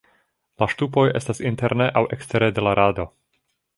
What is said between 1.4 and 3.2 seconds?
interne aŭ ekstere de la rado.